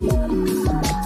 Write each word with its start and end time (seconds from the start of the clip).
Thank 0.00 0.86
you. 0.86 0.97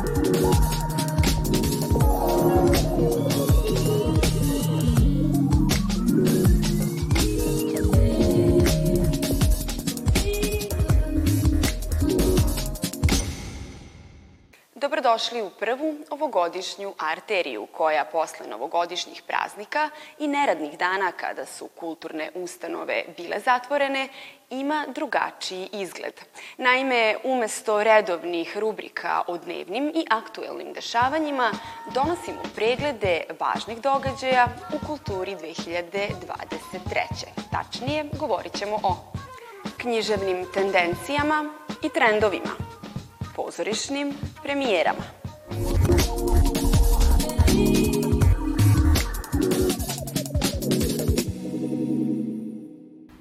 Dobrodošli 15.12 15.42
u 15.42 15.50
prvu 15.50 15.96
ovogodišnju 16.10 16.94
arteriju 16.98 17.66
koja 17.66 18.04
posle 18.04 18.46
novogodišnjih 18.46 19.22
praznika 19.26 19.90
i 20.18 20.28
neradnih 20.28 20.78
dana 20.78 21.12
kada 21.12 21.46
su 21.46 21.68
kulturne 21.68 22.30
ustanove 22.34 23.04
bile 23.16 23.40
zatvorene 23.40 24.08
ima 24.50 24.84
drugačiji 24.94 25.68
izgled. 25.72 26.14
Naime, 26.56 27.16
umesto 27.24 27.82
redovnih 27.82 28.58
rubrika 28.58 29.22
o 29.26 29.38
dnevnim 29.38 29.92
i 29.94 30.04
aktuelnim 30.10 30.72
dešavanjima, 30.72 31.50
donosimo 31.94 32.42
preglede 32.54 33.22
važnih 33.40 33.80
događaja 33.80 34.48
u 34.74 34.86
kulturi 34.86 35.36
2023. 35.36 36.08
Tačnije, 37.50 38.04
govorit 38.18 38.58
ćemo 38.58 38.76
o 38.82 38.96
književnim 39.76 40.46
tendencijama 40.54 41.54
i 41.82 41.88
trendovima, 41.88 42.71
pozorišnim 43.36 44.14
premijerama. 44.42 45.02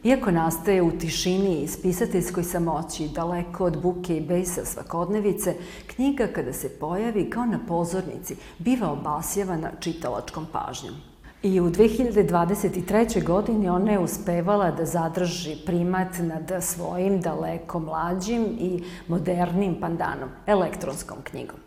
Iako 0.03 0.31
nastaje 0.31 0.81
u 0.81 0.91
tišini 0.91 1.63
i 1.63 1.67
spisateljskoj 1.67 2.43
samoći, 2.43 3.09
daleko 3.15 3.65
od 3.65 3.81
buke 3.81 4.17
i 4.17 4.21
besa 4.21 4.65
svakodnevice, 4.65 5.55
knjiga 5.87 6.27
kada 6.27 6.53
se 6.53 6.69
pojavi 6.69 7.29
kao 7.29 7.45
na 7.45 7.59
pozornici 7.67 8.35
biva 8.59 8.91
obasjavana 8.91 9.71
čitalačkom 9.79 10.47
pažnjom. 10.51 11.10
I 11.43 11.59
u 11.61 11.69
2023. 11.69 13.23
godini 13.23 13.69
ona 13.69 13.91
je 13.91 13.99
uspevala 13.99 14.71
da 14.71 14.85
zadrži 14.85 15.55
primat 15.65 16.07
nad 16.19 16.63
svojim 16.63 17.21
daleko 17.21 17.79
mlađim 17.79 18.45
i 18.59 18.83
modernim 19.07 19.75
pandanom, 19.79 20.29
elektronskom 20.47 21.17
knjigom. 21.23 21.57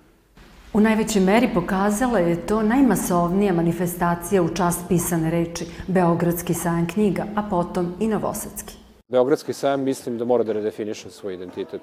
U 0.73 0.81
najvećoj 0.81 1.23
meri 1.23 1.49
pokazala 1.55 2.19
je 2.19 2.47
to 2.47 2.63
najmasovnija 2.63 3.53
manifestacija 3.53 4.43
u 4.43 4.55
čast 4.55 4.81
pisane 4.89 5.31
reči, 5.31 5.67
Beogradski 5.87 6.55
sajam 6.55 6.87
knjiga, 6.87 7.25
a 7.37 7.43
potom 7.51 7.95
i 8.01 8.09
Novosadski. 8.09 8.75
Beogradski 9.09 9.53
sajam 9.53 9.83
mislim 9.83 10.19
da 10.19 10.25
mora 10.25 10.45
da 10.45 10.53
redefiniše 10.53 11.11
svoj 11.11 11.35
identitet 11.35 11.83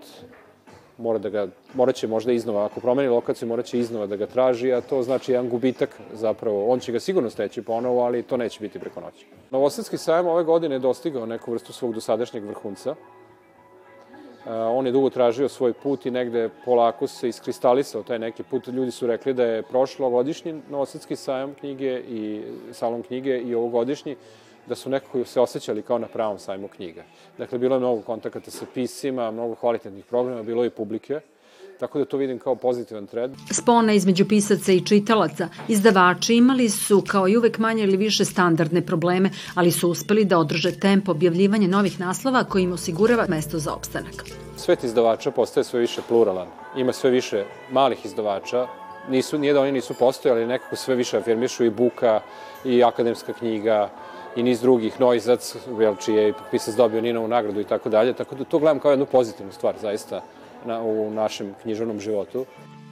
mora 1.01 1.19
da 1.19 1.29
ga, 1.29 1.47
morat 1.73 1.95
će 1.95 2.07
možda 2.07 2.31
iznova, 2.31 2.65
ako 2.65 2.79
promeni 2.79 3.09
lokaciju, 3.09 3.47
morat 3.47 3.65
će 3.65 3.79
iznova 3.79 4.05
da 4.07 4.15
ga 4.15 4.25
traži, 4.25 4.73
a 4.73 4.81
to 4.81 5.03
znači 5.03 5.31
jedan 5.31 5.49
gubitak 5.49 5.99
zapravo. 6.13 6.67
On 6.67 6.79
će 6.79 6.91
ga 6.91 6.99
sigurno 6.99 7.29
steći 7.29 7.61
ponovo, 7.61 8.03
ali 8.03 8.23
to 8.23 8.37
neće 8.37 8.59
biti 8.59 8.79
preko 8.79 9.01
noći. 9.01 9.25
Novosadski 9.51 9.97
sajam 9.97 10.27
ove 10.27 10.43
godine 10.43 10.75
je 10.75 10.79
dostigao 10.79 11.25
neku 11.25 11.51
vrstu 11.51 11.73
svog 11.73 11.93
dosadašnjeg 11.93 12.45
vrhunca. 12.45 12.95
On 14.45 14.85
je 14.85 14.91
dugo 14.91 15.09
tražio 15.09 15.49
svoj 15.49 15.73
put 15.73 16.05
i 16.05 16.11
negde 16.11 16.49
polako 16.65 17.07
se 17.07 17.29
iskristalisao 17.29 18.03
taj 18.03 18.19
neki 18.19 18.43
put. 18.43 18.67
Ljudi 18.67 18.91
su 18.91 19.07
rekli 19.07 19.33
da 19.33 19.43
je 19.45 19.63
prošlo 19.63 20.09
godišnji 20.09 20.61
Novosadski 20.69 21.15
sajam 21.15 21.53
knjige 21.53 22.01
i 22.09 22.41
salon 22.71 23.03
knjige 23.03 23.37
i 23.37 23.55
ovogodišnji 23.55 24.15
da 24.67 24.75
su 24.75 24.89
nekako 24.89 25.25
se 25.25 25.41
osjećali 25.41 25.81
kao 25.81 25.97
na 25.97 26.07
pravom 26.07 26.39
sajmu 26.39 26.67
knjiga. 26.67 27.03
Dakle, 27.37 27.57
bilo 27.57 27.75
je 27.75 27.79
mnogo 27.79 28.01
kontakata 28.01 28.51
sa 28.51 28.65
pisima, 28.73 29.31
mnogo 29.31 29.55
kvalitetnih 29.55 30.05
programa, 30.05 30.43
bilo 30.43 30.63
je 30.63 30.67
i 30.67 30.69
publike. 30.69 31.19
Tako 31.79 31.99
da 31.99 32.05
to 32.05 32.17
vidim 32.17 32.39
kao 32.39 32.55
pozitivan 32.55 33.07
trend. 33.07 33.35
Spona 33.51 33.93
između 33.93 34.25
pisaca 34.27 34.71
i 34.71 34.85
čitalaca, 34.85 35.49
izdavači 35.67 36.35
imali 36.35 36.69
su 36.69 37.03
kao 37.07 37.27
i 37.27 37.37
uvek 37.37 37.57
manje 37.57 37.83
ili 37.83 37.97
više 37.97 38.25
standardne 38.25 38.85
probleme, 38.85 39.29
ali 39.55 39.71
su 39.71 39.89
uspeli 39.89 40.25
da 40.25 40.37
održe 40.37 40.79
tempo 40.79 41.11
objavljivanja 41.11 41.67
novih 41.67 41.99
naslova 41.99 42.43
koji 42.43 42.63
im 42.63 42.71
osigurava 42.71 43.25
mesto 43.27 43.59
za 43.59 43.73
opstanak. 43.73 44.25
Svet 44.57 44.83
izdavača 44.83 45.31
postaje 45.31 45.63
sve 45.63 45.79
više 45.79 46.01
pluralan. 46.07 46.47
Ima 46.77 46.93
sve 46.93 47.09
više 47.09 47.45
malih 47.71 48.05
izdavača, 48.05 48.67
nisu, 49.09 49.37
nije 49.37 49.53
da 49.53 49.61
oni 49.61 49.71
nisu 49.71 49.93
postojali, 49.93 50.45
nekako 50.45 50.75
sve 50.75 50.95
više 50.95 51.17
afirmišu 51.17 51.65
i 51.65 51.69
buka 51.69 52.21
i 52.65 52.83
akademska 52.83 53.33
knjiga 53.33 53.89
i 54.35 54.43
niz 54.43 54.61
drugih, 54.61 54.99
Noizac, 54.99 55.55
jel, 55.79 55.95
čiji 55.95 56.15
je 56.15 56.33
pisac 56.51 56.75
dobio 56.75 57.01
Ninovu 57.01 57.27
nagradu 57.27 57.61
i 57.61 57.63
tako 57.63 57.89
dalje, 57.89 58.13
tako 58.13 58.35
da 58.35 58.43
to 58.43 58.59
gledam 58.59 58.79
kao 58.79 58.91
jednu 58.91 59.05
pozitivnu 59.05 59.51
stvar, 59.51 59.75
zaista, 59.81 60.21
na, 60.65 60.81
u 60.81 61.11
našem 61.11 61.55
književnom 61.61 61.99
životu. 61.99 62.45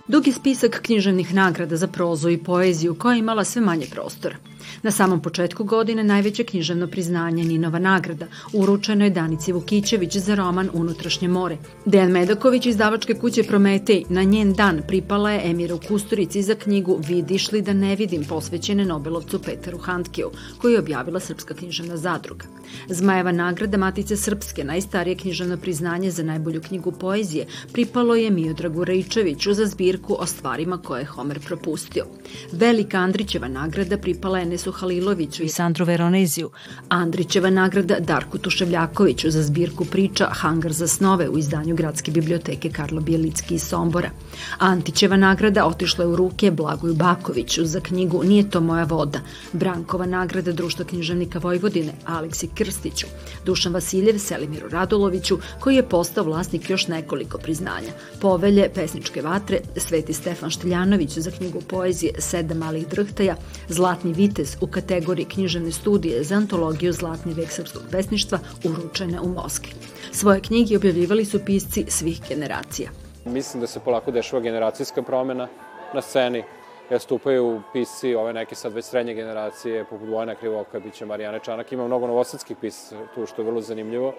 Dugi 0.10 0.32
spisak 0.32 0.80
književnih 0.82 1.34
nagrada 1.34 1.78
za 1.78 1.88
prozu 1.88 2.30
i 2.30 2.38
poeziju 2.38 2.96
koja 2.96 3.14
je 3.14 3.20
imala 3.20 3.44
sve 3.44 3.62
manje 3.62 3.86
prostora. 3.92 4.36
Na 4.84 4.92
samom 4.92 5.22
početku 5.22 5.64
godine 5.64 6.04
najveće 6.04 6.44
književno 6.44 6.88
priznanje 6.88 7.44
Ninova 7.44 7.80
nagrada 7.80 8.26
uručeno 8.54 9.04
je 9.04 9.10
Danici 9.10 9.52
Vukićević 9.52 10.18
za 10.18 10.36
roman 10.36 10.70
Unutrašnje 10.74 11.28
more. 11.28 11.58
Dejan 11.86 12.12
Medaković 12.12 12.66
iz 12.66 12.78
davačke 12.78 13.14
kuće 13.14 13.44
Prometej 13.44 14.04
na 14.10 14.24
njen 14.24 14.54
dan 14.54 14.82
pripala 14.88 15.32
je 15.32 15.50
Emiru 15.50 15.80
Kusturici 15.88 16.42
za 16.44 16.56
knjigu 16.56 17.00
Vidiš 17.08 17.52
li 17.52 17.62
da 17.62 17.74
ne 17.74 17.96
vidim 17.96 18.26
posvećene 18.26 18.86
Nobelovcu 18.86 19.40
Peteru 19.42 19.78
Handkeu, 19.78 20.32
koju 20.58 20.74
je 20.74 20.80
objavila 20.80 21.20
Srpska 21.20 21.54
književna 21.54 21.98
zadruga. 21.98 22.46
Zmajeva 22.88 23.32
nagrada 23.32 23.78
Matice 23.78 24.18
Srpske, 24.18 24.64
najstarije 24.64 25.16
književno 25.16 25.58
priznanje 25.58 26.12
za 26.12 26.24
najbolju 26.24 26.62
knjigu 26.62 26.92
poezije, 26.92 27.46
pripalo 27.74 28.16
je 28.16 28.32
Miodragu 28.32 28.84
Rejčeviću 28.84 29.54
za 29.54 29.66
zbirku 29.66 29.99
o 30.08 30.26
stvarima 30.26 30.78
koje 30.78 31.02
je 31.02 31.06
Homer 31.06 31.40
propustio. 31.46 32.06
Velika 32.52 32.98
Andrićeva 32.98 33.48
nagrada 33.48 33.98
pripala 33.98 34.38
je 34.40 34.44
Enesu 34.44 34.72
Haliloviću 34.72 35.44
i 35.44 35.50
Sandru 35.50 35.86
Veroneziju, 35.86 36.50
Andrićeva 36.90 37.50
nagrada 37.50 38.00
Darku 38.00 38.38
Tuševljakoviću 38.38 39.32
za 39.32 39.44
zbirku 39.44 39.86
priča 39.86 40.26
Hangar 40.32 40.74
za 40.74 40.88
snove 40.88 41.30
u 41.30 41.38
izdanju 41.38 41.76
Gradske 41.76 42.12
biblioteke 42.12 42.70
Karlo 42.70 43.02
Bjelicki 43.02 43.56
iz 43.56 43.64
Sombora. 43.64 44.10
Antićeva 44.58 45.18
nagrada 45.18 45.66
otišla 45.66 46.04
je 46.04 46.08
u 46.08 46.16
ruke 46.16 46.52
Blagoju 46.52 46.94
Bakoviću 46.94 47.66
za 47.66 47.80
knjigu 47.80 48.24
Nije 48.24 48.50
to 48.50 48.62
moja 48.62 48.84
voda, 48.84 49.20
Brankova 49.54 50.06
nagrada 50.06 50.52
Društva 50.52 50.86
književnika 50.86 51.40
Vojvodine 51.40 51.94
Aleksi 52.06 52.48
Krstiću, 52.56 53.08
Dušan 53.46 53.74
Vasiljev 53.74 54.18
Selimiru 54.18 54.70
Raduloviću 54.70 55.38
koji 55.60 55.76
je 55.76 55.90
postao 55.90 56.24
vlasnik 56.24 56.70
još 56.70 56.88
nekoliko 56.88 57.38
priznanja, 57.38 57.92
Povelje 58.22 58.70
pesničke 58.76 59.22
vatre 59.22 59.60
Sveti 59.90 60.14
Stefan 60.14 60.50
Štiljanović 60.50 61.18
za 61.18 61.32
knjigu 61.32 61.62
poezije 61.70 62.14
Sedam 62.18 62.58
malih 62.58 62.88
drhtaja, 62.88 63.36
Zlatni 63.68 64.14
vite 64.14 64.30
vitez 64.30 64.58
u 64.62 64.68
kategoriji 64.68 65.26
književne 65.26 65.72
studije 65.72 66.24
za 66.24 66.36
antologiju 66.36 66.94
Zlatni 66.94 67.34
vek 67.34 67.52
srpskog 67.52 67.82
pesništva 67.92 68.40
uručene 68.64 69.20
u 69.22 69.28
Moskvi. 69.28 69.72
Svoje 70.12 70.42
knjige 70.42 70.78
objavljivali 70.78 71.26
su 71.26 71.40
pisci 71.46 71.86
svih 71.88 72.22
generacija. 72.30 72.90
Mislim 73.26 73.62
da 73.62 73.68
se 73.68 73.80
polako 73.80 74.12
dešava 74.12 74.42
generacijska 74.42 75.02
promena 75.02 75.48
na 75.94 76.02
sceni. 76.02 76.44
Ja 76.92 77.00
stupaju 77.00 77.62
pisci 77.74 78.16
ove 78.16 78.34
neke 78.34 78.56
sad 78.56 78.74
već 78.74 78.86
srednje 78.86 79.14
generacije, 79.14 79.86
poput 79.90 80.10
Vojna 80.10 80.36
Krivoka, 80.36 80.80
bit 80.80 80.94
će 80.94 81.06
Marijane 81.06 81.40
Čanak, 81.40 81.72
ima 81.72 81.88
mnogo 81.88 82.08
novosadskih 82.08 82.58
pisca 82.62 82.96
tu 83.16 83.26
što 83.26 83.42
je 83.42 83.46
vrlo 83.46 83.62
zanimljivo. 83.62 84.14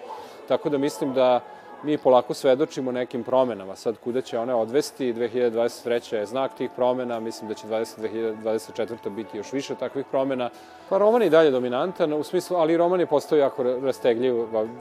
Tako 0.47 0.69
da 0.69 0.77
mislim 0.77 1.13
da 1.13 1.39
mi 1.83 1.97
polako 1.97 2.33
svedočimo 2.33 2.91
nekim 2.91 3.23
promenama. 3.23 3.75
Sad, 3.75 3.97
kuda 3.97 4.21
će 4.21 4.39
one 4.39 4.55
odvesti, 4.55 5.13
2023. 5.13 6.15
je 6.15 6.25
znak 6.25 6.53
tih 6.57 6.69
promena, 6.75 7.19
mislim 7.19 7.49
da 7.49 7.53
će 7.53 7.67
2024. 7.67 9.09
biti 9.09 9.37
još 9.37 9.53
više 9.53 9.75
takvih 9.75 10.05
promena. 10.11 10.49
Pa 10.89 10.97
roman 10.97 11.21
je 11.21 11.29
dalje 11.29 11.51
dominantan, 11.51 12.13
u 12.13 12.23
smislu, 12.23 12.57
ali 12.57 12.77
roman 12.77 12.99
je 12.99 13.05
postao 13.05 13.37
jako 13.37 13.63
rastegljiv, 13.63 14.35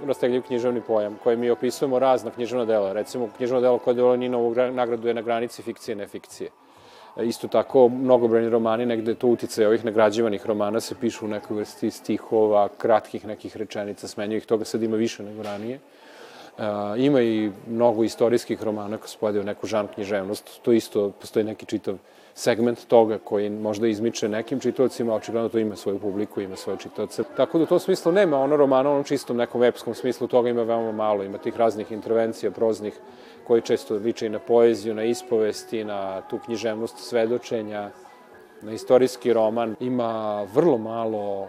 rastegljiv 0.06 0.42
književni 0.42 0.80
pojam, 0.80 1.18
koji 1.22 1.36
mi 1.36 1.50
opisujemo 1.50 1.98
razna 1.98 2.30
književna 2.30 2.64
dela. 2.64 2.92
Recimo, 2.92 3.28
književno 3.36 3.60
delo 3.60 3.78
koje 3.78 3.92
je 3.92 3.96
dobilo 3.96 4.16
Ninovu 4.16 4.54
nagradu 4.54 5.08
je 5.08 5.14
na 5.14 5.22
granici 5.22 5.62
fikcije 5.62 5.92
i 5.92 5.96
nefikcije. 5.96 6.50
Isto 7.22 7.48
tako, 7.48 7.88
mnogobrojni 7.88 8.48
romani, 8.48 8.86
negde 8.86 9.14
to 9.14 9.26
utice 9.26 9.66
ovih 9.66 9.84
nagrađivanih 9.84 10.46
romana 10.46 10.80
se 10.80 10.94
pišu 11.00 11.24
u 11.24 11.28
nekoj 11.28 11.56
vrsti 11.56 11.90
stihova, 11.90 12.68
kratkih 12.78 13.26
nekih 13.26 13.56
rečenica, 13.56 14.08
smenjivih, 14.08 14.46
toga 14.46 14.64
sad 14.64 14.82
ima 14.82 14.96
više 14.96 15.22
nego 15.22 15.42
ranije. 15.42 15.80
Ima 16.96 17.20
i 17.20 17.50
mnogo 17.68 18.04
istorijskih 18.04 18.62
romana 18.62 18.96
koji 18.96 19.08
spadaju 19.08 19.42
u 19.42 19.46
neku 19.46 19.66
žan 19.66 19.88
književnost. 19.94 20.62
To 20.62 20.72
isto, 20.72 21.10
postoji 21.10 21.44
neki 21.44 21.66
čitav 21.66 21.96
segment 22.34 22.86
toga 22.88 23.18
koji 23.18 23.50
možda 23.50 23.86
izmiče 23.86 24.28
nekim 24.28 24.60
čitavcima, 24.60 25.12
a 25.12 25.16
očigledno 25.16 25.48
to 25.48 25.58
ima 25.58 25.76
svoju 25.76 25.98
publiku, 25.98 26.40
ima 26.40 26.56
svoje 26.56 26.78
čitavce. 26.78 27.22
Tako 27.36 27.58
da 27.58 27.64
u 27.64 27.66
tom 27.66 27.80
smislu 27.80 28.12
nema 28.12 28.38
ono 28.38 28.56
romana, 28.56 28.90
onom 28.90 29.04
čistom 29.04 29.36
nekom 29.36 29.62
epskom 29.62 29.94
smislu, 29.94 30.28
toga 30.28 30.48
ima 30.48 30.62
veoma 30.62 30.92
malo. 30.92 31.24
Ima 31.24 31.38
tih 31.38 31.56
raznih 31.56 31.92
intervencija, 31.92 32.50
proznih, 32.50 33.00
koji 33.46 33.62
često 33.62 33.94
liče 33.94 34.26
i 34.26 34.28
na 34.28 34.38
poeziju, 34.38 34.94
na 34.94 35.04
ispovesti, 35.04 35.84
na 35.84 36.20
tu 36.20 36.38
književnost 36.38 36.98
svedočenja, 36.98 37.90
na 38.62 38.72
istorijski 38.72 39.32
roman. 39.32 39.76
Ima 39.80 40.42
vrlo 40.54 40.78
malo, 40.78 41.48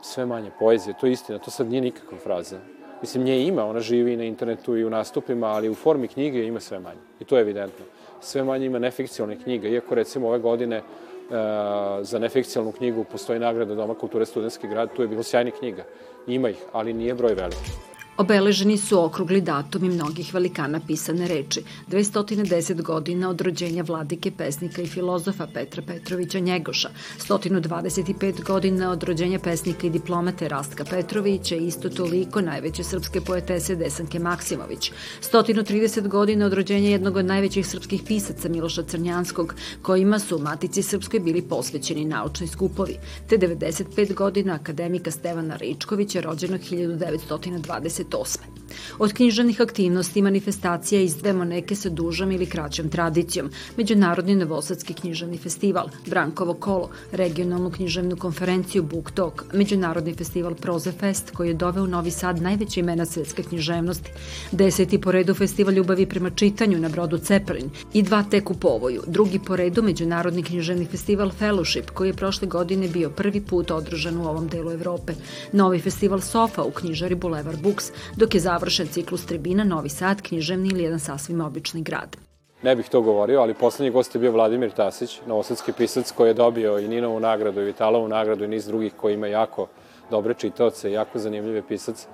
sve 0.00 0.26
manje 0.26 0.50
poezije, 0.58 0.94
to 1.00 1.06
je 1.06 1.12
istina, 1.12 1.38
to 1.38 1.50
sad 1.50 1.66
nije 1.66 1.82
nikakva 1.82 2.18
fraza. 2.18 2.58
Mislim, 3.02 3.24
nje 3.24 3.46
ima, 3.46 3.64
ona 3.66 3.80
živi 3.80 4.16
na 4.16 4.24
internetu 4.24 4.76
i 4.76 4.84
u 4.84 4.90
nastupima, 4.90 5.46
ali 5.46 5.68
u 5.68 5.74
formi 5.74 6.08
knjige 6.08 6.44
ima 6.44 6.60
sve 6.60 6.78
manje. 6.78 7.00
I 7.20 7.24
to 7.24 7.36
je 7.36 7.40
evidentno. 7.40 7.84
sve 8.20 8.42
manje 8.42 8.66
ima 8.66 8.78
nefikcijalnih 8.78 9.42
knjiga, 9.42 9.68
iako 9.68 9.94
recimo 9.94 10.28
ove 10.28 10.38
godine 10.38 10.76
e, 10.76 10.82
za 12.02 12.18
nefikcijalnu 12.18 12.72
knjigu 12.72 13.04
postoji 13.04 13.38
nagrada 13.38 13.74
Doma 13.74 13.94
kulture 13.94 14.26
Studenski 14.26 14.68
grad, 14.68 14.94
tu 14.96 15.02
je 15.02 15.08
bilo 15.08 15.22
sjajnih 15.22 15.54
knjiga. 15.54 15.84
Ima 16.26 16.48
ih, 16.48 16.62
ali 16.72 16.92
nije 16.92 17.14
broj 17.14 17.34
veliki. 17.34 17.70
Obeleženi 18.22 18.78
su 18.78 19.04
okrugli 19.04 19.40
datumi 19.40 19.88
mnogih 19.88 20.34
velikana 20.34 20.80
pisane 20.86 21.28
reči, 21.28 21.62
210 21.90 22.82
godina 22.82 23.30
od 23.30 23.40
rođenja 23.40 23.82
vladike, 23.82 24.30
pesnika 24.30 24.82
i 24.82 24.86
filozofa 24.86 25.46
Petra 25.54 25.82
Petrovića 25.86 26.38
Njegoša, 26.38 26.90
125 27.18 28.44
godina 28.44 28.90
od 28.90 29.02
rođenja 29.02 29.38
pesnika 29.38 29.86
i 29.86 29.90
diplomate 29.90 30.48
Rastka 30.48 30.84
Petrovića 30.84 31.56
i 31.56 31.66
isto 31.66 31.88
toliko 31.88 32.40
najveće 32.40 32.84
srpske 32.84 33.20
poetese 33.20 33.76
Desanke 33.76 34.18
Maksimović, 34.18 34.92
130 35.32 36.08
godina 36.08 36.46
od 36.46 36.52
rođenja 36.52 36.90
jednog 36.90 37.16
od 37.16 37.24
najvećih 37.24 37.66
srpskih 37.66 38.02
pisaca 38.06 38.48
Miloša 38.48 38.82
Crnjanskog, 38.82 39.54
kojima 39.82 40.18
su 40.18 40.36
u 40.36 40.40
Matici 40.40 40.82
Srpskoj 40.82 41.20
bili 41.20 41.42
posvećeni 41.42 42.04
naučni 42.04 42.46
skupovi, 42.46 42.96
te 43.28 43.38
95 43.38 44.14
godina 44.14 44.54
akademika 44.54 45.10
Stevana 45.10 45.56
Ričkovića 45.56 46.20
rođenog 46.20 46.60
1920 46.60 48.11
1998. 48.12 48.61
Od 48.98 49.12
književnih 49.12 49.60
aktivnosti 49.60 50.18
i 50.18 50.22
manifestacija 50.22 51.00
izdvemo 51.00 51.44
neke 51.44 51.74
sa 51.74 51.88
dužom 51.88 52.32
ili 52.32 52.46
kraćom 52.46 52.88
tradicijom. 52.88 53.50
Međunarodni 53.76 54.34
Novosadski 54.34 54.94
književni 54.94 55.38
festival, 55.38 55.88
Brankovo 56.06 56.54
kolo, 56.54 56.90
regionalnu 57.12 57.70
književnu 57.70 58.16
konferenciju 58.16 58.82
Book 58.82 59.10
Talk, 59.10 59.44
Međunarodni 59.52 60.14
festival 60.14 60.54
Proze 60.54 60.92
Fest 60.92 61.30
koji 61.30 61.48
je 61.48 61.54
doveo 61.54 61.84
u 61.84 61.86
Novi 61.86 62.10
Sad 62.10 62.42
najveće 62.42 62.80
imena 62.80 63.06
svetske 63.06 63.42
književnosti, 63.42 64.10
deseti 64.52 65.00
po 65.00 65.12
redu 65.12 65.34
festival 65.34 65.74
ljubavi 65.74 66.06
prema 66.06 66.30
čitanju 66.30 66.78
na 66.78 66.88
brodu 66.88 67.18
Cepelin 67.18 67.70
i 67.92 68.02
dva 68.02 68.22
tek 68.30 68.50
u 68.50 68.54
povoju, 68.54 69.02
drugi 69.06 69.38
po 69.38 69.56
redu 69.56 69.82
Međunarodni 69.82 70.42
književni 70.42 70.86
festival 70.86 71.30
Fellowship 71.40 71.90
koji 71.94 72.08
je 72.08 72.14
prošle 72.14 72.48
godine 72.48 72.88
bio 72.88 73.10
prvi 73.10 73.40
put 73.40 73.70
održan 73.70 74.16
u 74.16 74.28
ovom 74.28 74.48
delu 74.48 74.70
Evrope, 74.72 75.12
novi 75.52 75.78
festival 75.78 76.20
Sofa 76.20 76.62
u 76.62 76.70
knjižari 76.70 77.14
Boulevard 77.14 77.62
Books, 77.62 77.92
dok 78.16 78.34
je 78.34 78.40
završen 78.40 78.61
ciklus 78.70 79.26
tribina 79.26 79.64
Novi 79.64 79.88
Sad, 79.88 80.22
književni 80.22 80.68
ili 80.68 80.82
jedan 80.82 81.00
sasvim 81.00 81.40
obični 81.40 81.82
grad. 81.82 82.16
Ne 82.62 82.76
bih 82.76 82.88
to 82.88 83.00
govorio, 83.00 83.40
ali 83.40 83.54
poslednji 83.54 83.90
gost 83.90 84.14
je 84.14 84.18
bio 84.18 84.32
Vladimir 84.32 84.70
Tasić, 84.70 85.20
novosadski 85.26 85.72
pisac 85.72 86.10
koji 86.10 86.30
je 86.30 86.34
dobio 86.34 86.78
i 86.78 86.88
Ninovu 86.88 87.20
nagradu 87.20 87.60
i 87.60 87.64
Vitalovu 87.64 88.08
nagradu 88.08 88.44
i 88.44 88.48
niz 88.48 88.66
drugih 88.66 88.92
koji 88.96 89.14
ima 89.14 89.26
jako 89.26 89.66
dobre 90.10 90.34
čitaoce 90.34 90.92
jako 90.92 91.18
zanimljive 91.18 91.62
pisac 91.68 92.06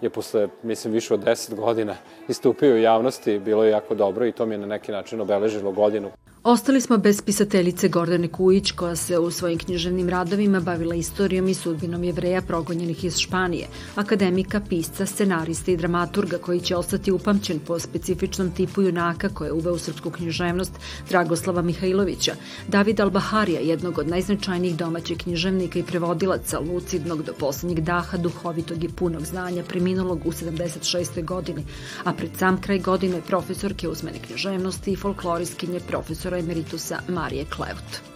je 0.00 0.10
posle, 0.10 0.48
mislim, 0.62 0.92
više 0.92 1.14
od 1.14 1.24
10 1.24 1.54
godina 1.54 1.96
istupio 2.28 2.74
u 2.74 2.78
javnosti, 2.78 3.38
bilo 3.38 3.64
je 3.64 3.70
jako 3.70 3.94
dobro 3.94 4.26
i 4.26 4.32
to 4.32 4.46
mi 4.46 4.54
je 4.54 4.58
na 4.58 4.66
neki 4.66 4.92
način 4.92 5.20
obeležilo 5.20 5.72
godinu. 5.72 6.10
Ostali 6.46 6.80
smo 6.80 6.98
bez 6.98 7.22
pisateljice 7.22 7.88
Gordane 7.88 8.28
Kujić, 8.28 8.70
koja 8.70 8.96
se 8.96 9.18
u 9.18 9.30
svojim 9.30 9.58
književnim 9.58 10.08
radovima 10.08 10.60
bavila 10.60 10.94
istorijom 10.94 11.48
i 11.48 11.54
sudbinom 11.54 12.04
jevreja 12.04 12.42
progonjenih 12.42 13.04
iz 13.04 13.18
Španije, 13.18 13.68
akademika, 13.94 14.60
pisca, 14.68 15.06
scenarista 15.06 15.70
i 15.70 15.76
dramaturga 15.76 16.38
koji 16.38 16.60
će 16.60 16.76
ostati 16.76 17.12
upamćen 17.12 17.60
po 17.66 17.78
specifičnom 17.78 18.50
tipu 18.50 18.82
junaka 18.82 19.28
koje 19.28 19.48
je 19.48 19.52
uveo 19.52 19.72
u 19.74 19.78
srpsku 19.78 20.10
književnost 20.10 20.72
Dragoslava 21.08 21.62
Mihajlovića, 21.62 22.34
Davida 22.68 23.02
Albaharija, 23.02 23.60
jednog 23.60 23.98
od 23.98 24.08
najznačajnijih 24.08 24.76
domaćih 24.76 25.18
književnika 25.18 25.78
i 25.78 25.82
prevodilaca, 25.82 26.60
lucidnog 26.60 27.22
do 27.22 27.32
poslednjeg 27.32 27.80
daha, 27.80 28.18
duhovitog 28.18 28.84
i 28.84 28.88
punog 28.88 29.26
znanja, 29.26 29.62
preminulog 29.68 30.26
u 30.26 30.32
76. 30.32 31.24
godini, 31.24 31.64
a 32.04 32.12
pred 32.12 32.30
sam 32.38 32.60
kraj 32.60 32.78
godine 32.78 33.20
profesorke 33.26 33.88
uzmene 33.88 34.18
književnosti 34.18 34.92
i 34.92 34.96
folkloriskinje 34.96 35.80
profesora 35.80 36.33
profesora 36.34 36.38
emeritusa 36.38 37.02
Marije 37.08 37.44
Kleut. 37.44 38.13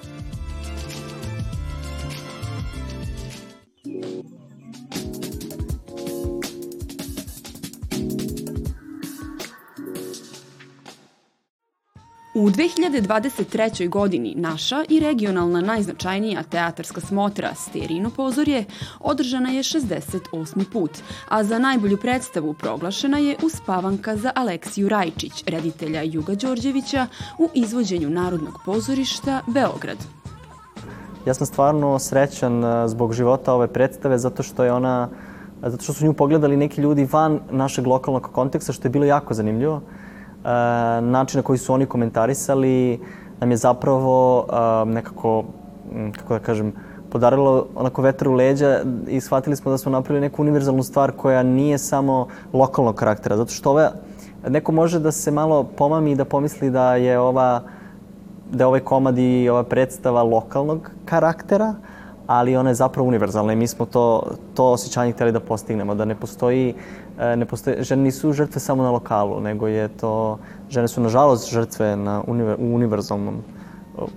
U 12.49 12.51
2023. 12.51 13.89
godini 13.89 14.35
naša 14.37 14.85
i 14.89 15.01
regionalna 15.01 15.61
najznačajnija 15.61 16.43
teatarska 16.43 17.01
smotra 17.01 17.55
Sterino 17.55 18.11
pozorje 18.11 18.65
održana 19.01 19.51
je 19.51 19.63
68. 19.63 20.65
put, 20.73 20.91
a 21.29 21.45
za 21.45 21.59
najbolju 21.59 21.97
predstavu 21.97 22.55
proglašena 22.55 23.19
je 23.19 23.37
uspavanka 23.43 24.17
za 24.17 24.33
Aleksiju 24.35 24.89
Rajčić, 24.89 25.45
reditelja 25.47 26.03
Juga 26.03 26.35
Đorđevića 26.35 27.07
u 27.39 27.49
izvođenju 27.55 28.11
Narodnog 28.11 28.59
pozorišta 28.65 29.43
Beograd. 29.47 29.99
Ja 31.27 31.35
sam 31.35 31.47
stvarno 31.47 31.99
srećan 31.99 32.65
e, 32.65 32.89
zbog 32.89 33.13
života 33.13 33.55
ove 33.55 33.73
predstave 33.73 34.19
zato 34.19 34.43
što 34.43 34.65
je 34.65 34.73
ona 34.73 35.09
zato 35.63 35.83
što 35.83 35.93
su 35.93 36.05
nju 36.05 36.13
pogledali 36.13 36.57
neki 36.57 36.81
ljudi 36.81 37.09
van 37.13 37.41
našeg 37.51 37.87
lokalnog 37.87 38.31
konteksta, 38.33 38.73
što 38.73 38.89
je 38.89 38.93
bilo 38.93 39.05
jako 39.05 39.35
zanimljivo. 39.35 39.77
E, 39.77 40.08
način 41.03 41.39
na 41.39 41.43
koji 41.43 41.59
su 41.59 41.75
oni 41.75 41.87
komentarisali 41.87 43.01
nam 43.41 43.51
je 43.51 43.57
zapravo 43.57 44.47
e, 44.51 44.85
nekako, 44.85 45.45
kako 46.17 46.35
da 46.35 46.41
kažem, 46.41 46.73
podarilo 47.11 47.67
onako 47.75 48.03
vetar 48.03 48.29
u 48.29 48.35
leđa 48.35 48.81
i 49.09 49.21
shvatili 49.21 49.57
smo 49.57 49.71
da 49.71 49.79
smo 49.79 49.93
napravili 49.93 50.21
neku 50.21 50.43
univerzalnu 50.43 50.83
stvar 50.83 51.13
koja 51.13 51.43
nije 51.43 51.79
samo 51.79 52.27
lokalnog 52.53 52.95
karaktera. 52.95 53.37
Zato 53.37 53.53
što 53.53 53.71
ove, 53.71 53.91
neko 54.49 54.73
može 54.73 54.99
da 54.99 55.13
se 55.13 55.31
malo 55.31 55.65
pomami 55.65 56.11
i 56.13 56.17
da 56.17 56.25
pomisli 56.25 56.71
da 56.71 56.95
je 56.95 57.19
ova 57.19 57.63
da 58.53 58.65
je 58.65 58.67
ovaj 58.67 58.81
komad 58.81 59.19
i 59.19 59.49
ova 59.49 59.63
predstava 59.63 60.23
lokalnog 60.23 60.91
karaktera, 61.05 61.75
ali 62.29 62.57
ona 62.57 62.71
je 62.71 62.75
zapravo 62.75 63.09
univerzalna 63.09 63.53
i 63.53 63.57
mi 63.57 63.67
smo 63.67 63.87
to, 63.87 64.23
to 64.55 64.65
osjećanje 64.65 65.13
hteli 65.13 65.33
da 65.33 65.41
postignemo, 65.41 65.95
da 65.95 66.05
ne 66.05 66.15
postoji, 66.15 66.75
e, 67.19 67.37
ne 67.37 67.47
postoji, 67.47 67.77
žene 67.81 68.03
nisu 68.03 68.33
žrtve 68.33 68.61
samo 68.61 68.83
na 68.83 68.91
lokalu, 68.91 69.41
nego 69.41 69.69
je 69.69 69.89
to, 69.89 70.39
žene 70.71 70.89
su 70.89 71.01
nažalost 71.01 71.51
žrtve 71.51 71.97
na 71.97 72.23
univer, 72.27 72.57
u 72.61 72.75
univerzalnom, 72.75 73.41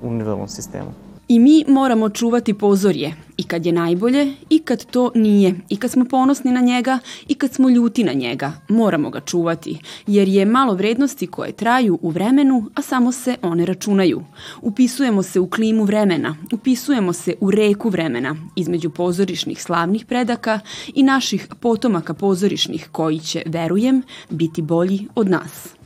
univerzalnom 0.02 0.48
sistemu. 0.48 0.92
I 1.32 1.40
mi 1.40 1.64
moramo 1.68 2.10
čuvati 2.10 2.54
pozorje, 2.54 3.14
i 3.38 3.44
kad 3.44 3.66
je 3.66 3.72
najbolje, 3.72 4.34
i 4.50 4.60
kad 4.60 4.86
to 4.86 5.12
nije, 5.16 5.56
i 5.70 5.78
kad 5.78 5.92
smo 5.92 6.06
ponosni 6.06 6.52
na 6.52 6.62
njega, 6.62 7.00
i 7.28 7.34
kad 7.34 7.54
smo 7.54 7.70
ljuti 7.70 8.04
na 8.04 8.14
njega. 8.14 8.54
Moramo 8.70 9.10
ga 9.10 9.20
čuvati, 9.20 9.80
jer 10.08 10.28
je 10.28 10.46
malo 10.46 10.74
vrednosti 10.74 11.28
koje 11.28 11.52
traju 11.52 12.00
u 12.02 12.10
vremenu, 12.10 12.70
a 12.76 12.82
samo 12.82 13.12
se 13.12 13.36
one 13.42 13.66
računaju. 13.66 14.24
Upisujemo 14.62 15.24
se 15.24 15.40
u 15.40 15.50
klimu 15.50 15.84
vremena, 15.84 16.36
upisujemo 16.52 17.14
se 17.14 17.36
u 17.40 17.52
reku 17.52 17.90
vremena, 17.90 18.36
između 18.56 18.90
pozorišnih 18.90 19.64
slavnih 19.64 20.06
predaka 20.06 20.60
i 20.94 21.04
naših 21.04 21.48
potomaka 21.60 22.14
pozorišnih 22.14 22.90
koji 22.92 23.20
će, 23.20 23.44
verujem, 23.46 24.02
biti 24.30 24.62
bolji 24.62 25.08
od 25.16 25.30
nas. 25.30 25.81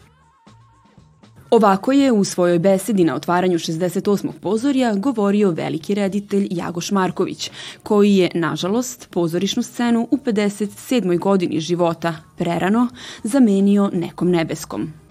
Ovako 1.56 1.92
je 1.92 2.12
u 2.12 2.24
svojoj 2.24 2.60
besedi 2.60 3.04
na 3.04 3.16
otvaranju 3.16 3.58
68. 3.58 4.32
pozorja 4.42 4.96
govorio 4.96 5.52
veliki 5.52 5.94
reditelj 5.94 6.48
Jagoš 6.52 6.92
Marković, 6.92 7.52
koji 7.84 8.16
je, 8.16 8.32
nažalost, 8.34 9.10
pozorišnu 9.10 9.64
scenu 9.64 10.08
u 10.12 10.18
57. 10.18 11.20
godini 11.20 11.60
života 11.60 12.16
prerano 12.38 12.88
zamenio 13.24 13.90
nekom 13.94 14.32
nebeskom. 14.32 15.05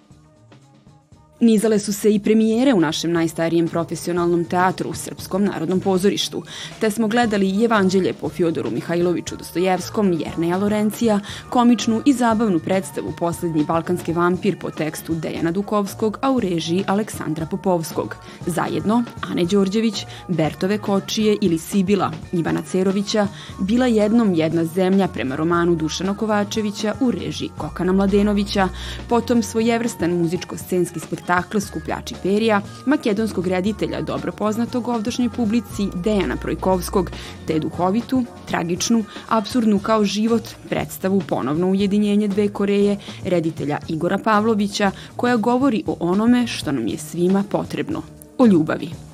Nizale 1.41 1.79
su 1.79 1.93
se 1.93 2.15
i 2.15 2.21
premijere 2.21 2.75
u 2.75 2.81
našem 2.81 3.13
najstarijem 3.13 3.69
profesionalnom 3.69 4.45
teatru 4.45 4.91
u 4.91 4.95
Srpskom 4.95 5.45
narodnom 5.45 5.81
pozorištu, 5.81 6.43
te 6.81 6.91
smo 6.91 7.09
gledali 7.09 7.65
Evanđelje 7.65 8.13
po 8.13 8.29
Fjodoru 8.29 8.71
Mihajloviću 8.71 9.37
Dostojevskom, 9.37 10.13
Jerneja 10.13 10.57
Lorencija, 10.57 11.21
komičnu 11.51 12.03
i 12.07 12.13
zabavnu 12.13 12.59
predstavu 12.59 13.13
Poslednji 13.19 13.65
balkanski 13.65 14.13
vampir 14.13 14.59
po 14.59 14.71
tekstu 14.71 15.15
Dejana 15.15 15.51
Dukovskog, 15.51 16.19
a 16.23 16.33
u 16.33 16.41
režiji 16.41 16.85
Aleksandra 16.87 17.47
Popovskog. 17.47 18.17
Zajedno, 18.47 19.05
Ane 19.31 19.45
Đorđević, 19.45 20.07
Bertove 20.29 20.79
Kočije 20.79 21.37
ili 21.41 21.59
Sibila, 21.59 22.13
Ivana 22.33 22.63
Cerovića, 22.63 23.29
bila 23.61 23.87
jednom 23.87 24.35
jedna 24.35 24.65
zemlja 24.65 25.09
prema 25.09 25.37
romanu 25.37 25.75
Dušana 25.75 26.17
Kovačevića 26.17 26.95
u 27.01 27.11
režiji 27.11 27.51
Kokana 27.59 27.93
Mladenovića, 27.93 28.69
potom 29.09 29.43
svojevrstan 29.43 30.11
muzičko-scenski 30.11 31.01
spektakl 31.01 31.24
spektakl 31.25 31.59
Skupljači 31.59 32.15
perija, 32.23 32.61
makedonskog 32.87 33.47
reditelja 33.47 34.01
dobro 34.01 34.33
poznatog 34.33 34.89
ovdašnjoj 34.89 35.29
publici 35.29 35.89
Dejana 35.95 36.37
Projkovskog, 36.37 37.11
te 37.47 37.59
duhovitu, 37.59 38.25
tragičnu, 38.49 39.05
absurdnu 39.29 39.79
kao 39.79 40.05
život 40.05 40.43
predstavu 40.69 41.23
ponovno 41.29 41.71
ujedinjenje 41.71 42.29
dve 42.29 42.49
Koreje 42.49 42.97
reditelja 43.25 43.79
Igora 43.89 44.19
Pavlovića 44.19 44.91
koja 45.17 45.37
govori 45.37 45.83
o 45.87 45.97
onome 46.01 46.47
što 46.47 46.73
nam 46.73 46.87
je 46.87 46.99
svima 46.99 47.45
potrebno, 47.51 48.03
o 48.39 48.47
ljubavi. 48.47 49.14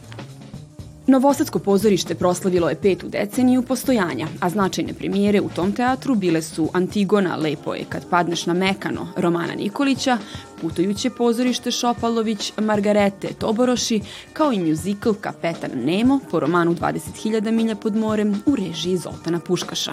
Novosadsko 1.10 1.58
pozorište 1.58 2.14
proslavilo 2.14 2.68
je 2.68 2.76
petu 2.80 3.08
deceniju 3.08 3.62
postojanja, 3.62 4.26
a 4.40 4.50
značajne 4.50 4.94
premijere 4.94 5.40
u 5.40 5.48
tom 5.48 5.72
teatru 5.72 6.14
bile 6.14 6.42
su 6.42 6.68
Antigona, 6.72 7.36
Lepo 7.36 7.74
je 7.74 7.84
kad 7.88 8.08
padneš 8.10 8.46
na 8.46 8.54
mekano, 8.54 9.08
Romana 9.16 9.54
Nikolića, 9.54 10.18
Putujuće 10.60 11.10
pozorište 11.10 11.70
Šopalović, 11.70 12.52
Margarete 12.56 13.28
Toboroši, 13.38 14.00
kao 14.32 14.52
i 14.52 14.58
mjuzikl 14.58 15.10
Kapetan 15.20 15.70
Nemo 15.74 16.20
po 16.30 16.40
romanu 16.40 16.74
20.000 16.74 17.50
milja 17.50 17.74
pod 17.74 17.96
morem 17.96 18.42
u 18.46 18.56
režiji 18.56 18.96
Zoltana 18.96 19.40
Puškaša. 19.40 19.92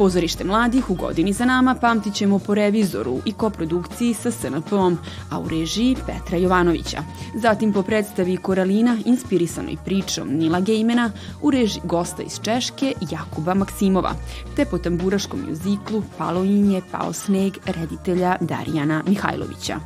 Pozorište 0.00 0.44
mladih 0.44 0.90
u 0.90 0.94
godini 0.94 1.32
za 1.32 1.44
nama 1.44 1.74
pamtit 1.74 2.14
ćemo 2.14 2.38
po 2.38 2.54
revizoru 2.54 3.18
i 3.24 3.32
koprodukciji 3.32 4.14
sa 4.14 4.30
SNP-om, 4.30 4.98
a 5.30 5.40
u 5.40 5.48
režiji 5.48 5.96
Petra 6.06 6.38
Jovanovića. 6.38 7.02
Zatim 7.34 7.72
po 7.72 7.82
predstavi 7.82 8.36
Koralina, 8.36 8.98
inspirisanoj 9.04 9.76
pričom 9.84 10.28
Nila 10.28 10.60
Gejmena, 10.60 11.10
u 11.42 11.50
režiji 11.50 11.82
gosta 11.84 12.22
iz 12.22 12.40
Češke 12.42 12.92
Jakuba 13.10 13.54
Maksimova, 13.54 14.12
te 14.56 14.64
po 14.64 14.78
tamburaškom 14.78 15.44
mjuziklu 15.46 16.02
Palo 16.18 16.44
inje, 16.44 16.82
pao 16.92 17.12
sneg 17.12 17.52
reditelja 17.66 18.36
Darijana 18.40 19.02
Mihajlovića. 19.06 19.80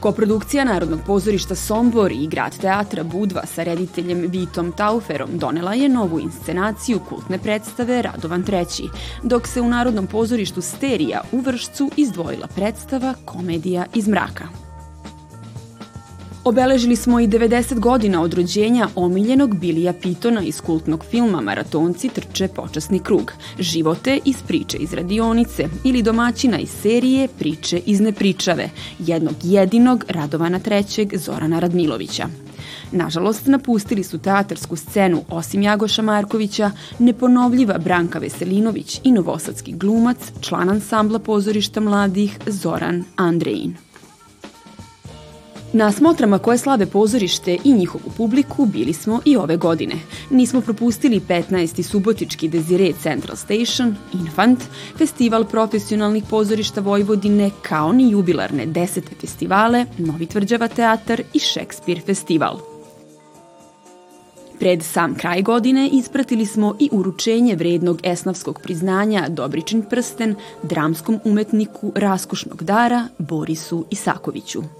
Koprodukcija 0.00 0.64
Narodnog 0.64 1.00
pozorišta 1.06 1.54
Sombor 1.54 2.12
i 2.12 2.26
grad 2.26 2.58
teatra 2.58 3.02
Budva 3.02 3.46
sa 3.46 3.62
rediteljem 3.62 4.24
Vitom 4.28 4.72
Tauferom 4.72 5.38
donela 5.38 5.74
je 5.74 5.88
novu 5.88 6.20
inscenaciju 6.20 7.00
kultne 7.08 7.38
predstave 7.38 8.02
Radovan 8.02 8.44
III, 8.48 8.88
dok 9.22 9.46
se 9.46 9.60
u 9.60 9.68
Narodnom 9.68 10.06
pozorištu 10.06 10.60
Sterija 10.60 11.20
u 11.32 11.40
Vršcu 11.40 11.90
izdvojila 11.96 12.46
predstava 12.46 13.14
Komedija 13.24 13.86
iz 13.94 14.08
mraka. 14.08 14.69
Obeležili 16.44 16.96
smo 16.96 17.20
i 17.20 17.28
90 17.28 17.78
godina 17.78 18.22
od 18.22 18.34
rođenja 18.34 18.88
omiljenog 18.94 19.58
Bilija 19.58 19.92
Pitona 19.92 20.42
iz 20.42 20.60
kultnog 20.60 21.04
filma 21.10 21.40
Maratonci 21.40 22.08
trče 22.08 22.48
počasni 22.48 22.98
krug, 22.98 23.32
živote 23.58 24.18
iz 24.24 24.36
priče 24.46 24.76
iz 24.76 24.92
radionice 24.92 25.68
ili 25.84 26.02
domaćina 26.02 26.58
iz 26.58 26.68
serije 26.82 27.28
Priče 27.38 27.80
iz 27.86 28.00
nepričave, 28.00 28.70
jednog 28.98 29.34
jedinog 29.42 30.04
Radovana 30.08 30.60
III. 30.98 31.18
Zorana 31.18 31.58
Radmilovića. 31.58 32.28
Nažalost, 32.92 33.46
napustili 33.46 34.04
su 34.04 34.18
teatarsku 34.18 34.76
scenu 34.76 35.22
osim 35.28 35.62
Jagoša 35.62 36.02
Markovića, 36.02 36.70
neponovljiva 36.98 37.78
Branka 37.78 38.18
Veselinović 38.18 39.00
i 39.04 39.12
novosadski 39.12 39.72
glumac, 39.72 40.18
član 40.40 40.70
ansambla 40.70 41.18
pozorišta 41.18 41.80
mladih 41.80 42.38
Zoran 42.46 43.04
Andrejin. 43.16 43.89
Na 45.72 45.92
smotrama 45.92 46.38
koje 46.38 46.58
slave 46.58 46.86
pozorište 46.86 47.58
i 47.64 47.72
njihovu 47.72 48.10
publiku 48.16 48.66
bili 48.66 48.92
smo 48.92 49.20
i 49.24 49.36
ove 49.36 49.56
godine. 49.56 49.94
Nismo 50.30 50.60
propustili 50.60 51.20
15. 51.20 51.82
subotički 51.82 52.48
Desire 52.48 52.92
Central 53.02 53.36
Station, 53.36 53.96
Infant, 54.12 54.58
festival 54.98 55.44
profesionalnih 55.44 56.24
pozorišta 56.30 56.80
Vojvodine, 56.80 57.50
kao 57.62 57.92
ni 57.92 58.10
jubilarne 58.10 58.66
desete 58.66 59.14
festivale, 59.20 59.86
Novi 59.98 60.26
Tvrđava 60.26 60.68
teatar 60.68 61.22
i 61.34 61.38
Šekspir 61.38 62.00
festival. 62.06 62.58
Pred 64.58 64.82
sam 64.82 65.14
kraj 65.14 65.42
godine 65.42 65.88
ispratili 65.92 66.46
smo 66.46 66.76
i 66.78 66.88
uručenje 66.92 67.56
vrednog 67.56 68.00
esnavskog 68.02 68.60
priznanja 68.62 69.28
Dobričin 69.28 69.82
prsten 69.82 70.34
dramskom 70.62 71.20
umetniku 71.24 71.92
raskošnog 71.94 72.62
dara 72.62 73.08
Borisu 73.18 73.86
Isakoviću 73.90 74.79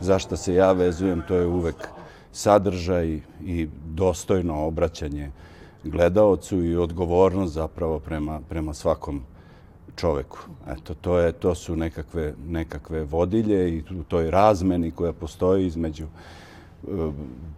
zašto 0.00 0.36
se 0.36 0.54
ja 0.54 0.72
vezujem, 0.72 1.22
to 1.28 1.34
je 1.34 1.46
uvek 1.46 1.88
sadržaj 2.32 3.20
i 3.44 3.68
dostojno 3.84 4.66
obraćanje 4.66 5.30
gledaocu 5.84 6.64
i 6.64 6.76
odgovornost 6.76 7.54
zapravo 7.54 7.98
prema, 7.98 8.40
prema 8.48 8.74
svakom 8.74 9.22
čoveku. 9.96 10.38
Eto, 10.68 10.94
to, 10.94 11.18
je, 11.18 11.32
to 11.32 11.54
su 11.54 11.76
nekakve, 11.76 12.34
nekakve 12.48 13.04
vodilje 13.04 13.76
i 13.76 13.82
u 14.00 14.02
toj 14.02 14.30
razmeni 14.30 14.90
koja 14.90 15.12
postoji 15.12 15.66
između 15.66 16.04
e, 16.04 16.08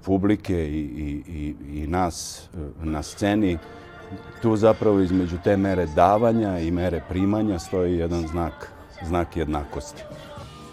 publike 0.05 0.69
i, 0.69 0.81
i, 0.81 1.23
i, 1.29 1.55
i 1.83 1.87
nas 1.87 2.49
e, 2.55 2.59
na 2.83 3.03
sceni, 3.03 3.59
tu 4.43 4.57
zapravo 4.57 5.01
između 5.01 5.37
te 5.45 5.57
mere 5.57 5.87
davanja 5.87 6.59
i 6.59 6.71
mere 6.71 7.03
primanja 7.09 7.59
stoji 7.59 7.99
jedan 7.99 8.27
znak, 8.29 8.73
znak 9.07 9.37
jednakosti. 9.37 10.03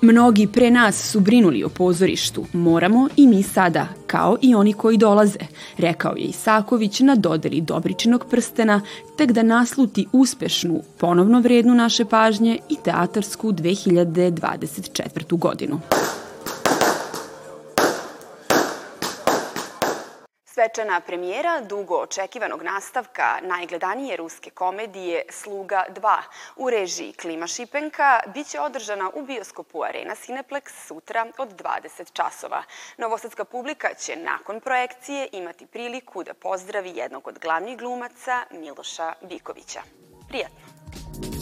Mnogi 0.05 0.47
pre 0.47 0.71
nas 0.71 1.11
su 1.11 1.19
brinuli 1.19 1.63
o 1.63 1.69
pozorištu, 1.69 2.45
moramo 2.53 3.09
i 3.15 3.27
mi 3.27 3.43
sada, 3.43 3.87
kao 4.07 4.37
i 4.41 4.55
oni 4.55 4.73
koji 4.73 4.97
dolaze, 4.97 5.39
rekao 5.77 6.15
je 6.15 6.23
Isaković 6.23 6.99
na 6.99 7.15
dodeli 7.15 7.61
Dobričinog 7.61 8.25
prstena, 8.29 8.81
tek 9.17 9.31
da 9.31 9.43
nasluti 9.43 10.07
uspešnu, 10.11 10.81
ponovno 10.97 11.39
vrednu 11.39 11.75
naše 11.75 12.05
pažnje 12.05 12.59
i 12.69 12.75
teatarsku 12.83 13.51
2024. 13.51 15.37
godinu. 15.37 15.79
Svečana 20.65 20.99
premijera 21.01 21.61
dugo 21.61 21.95
očekivanog 21.95 22.61
nastavka 22.63 23.39
najgledanije 23.41 24.17
ruske 24.17 24.49
komedije 24.49 25.23
Sluga 25.29 25.85
2 25.89 26.17
u 26.55 26.69
režiji 26.69 27.13
Klima 27.13 27.47
Šipenka 27.47 28.19
biće 28.33 28.59
održana 28.59 29.11
u 29.13 29.25
bioskopu 29.25 29.83
Arena 29.83 30.15
Cineplex 30.15 30.87
sutra 30.87 31.25
od 31.37 31.61
20 31.61 32.13
časova. 32.13 32.63
Novosadska 32.97 33.45
publika 33.45 33.93
će 33.93 34.15
nakon 34.15 34.59
projekcije 34.61 35.27
imati 35.31 35.65
priliku 35.65 36.23
da 36.23 36.33
pozdravi 36.33 36.91
jednog 36.95 37.27
od 37.27 37.39
glavnih 37.39 37.77
glumaca 37.77 38.43
Miloša 38.51 39.13
Bikovića. 39.21 39.81
Prijatno! 40.27 41.34